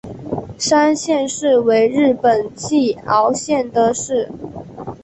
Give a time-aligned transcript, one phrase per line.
[0.57, 4.31] 山县市为日本岐阜县的市。